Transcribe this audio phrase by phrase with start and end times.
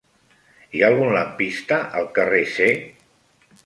[0.77, 2.75] Hi ha algun lampista al carrer C?